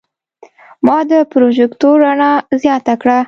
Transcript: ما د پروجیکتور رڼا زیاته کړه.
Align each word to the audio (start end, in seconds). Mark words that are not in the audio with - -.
ما 0.85 0.97
د 1.09 1.13
پروجیکتور 1.31 1.95
رڼا 2.05 2.31
زیاته 2.63 2.93
کړه. 3.01 3.17